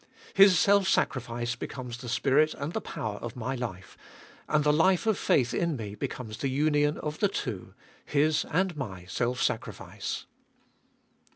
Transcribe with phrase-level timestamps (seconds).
[0.33, 3.95] His self sacrifice becomes the spirit and the power of my life,
[4.49, 7.75] and the life of faith in me becomes the union of the two—
[8.05, 10.25] His and my self sacrifice.